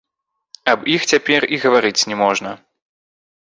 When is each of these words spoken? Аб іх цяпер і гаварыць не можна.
Аб 0.71 0.87
іх 0.95 1.05
цяпер 1.11 1.41
і 1.57 1.59
гаварыць 1.67 2.07
не 2.13 2.19
можна. 2.23 2.55